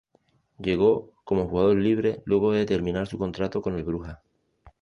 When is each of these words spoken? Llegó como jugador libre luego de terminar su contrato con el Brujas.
Llegó 0.57 1.11
como 1.23 1.47
jugador 1.47 1.77
libre 1.77 2.23
luego 2.25 2.53
de 2.53 2.65
terminar 2.65 3.05
su 3.05 3.19
contrato 3.19 3.61
con 3.61 3.75
el 3.75 3.83
Brujas. 3.83 4.17